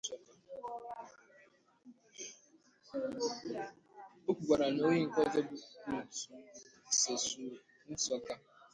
O 4.29 4.31
kwukwara 4.35 4.65
na 4.73 4.81
onye 4.89 5.03
nke 5.07 5.19
ọzọ 5.25 5.41
bụ 5.47 5.55
Ruth 5.87 6.17
Sesuur 6.99 7.53
Tsokar 7.99 8.39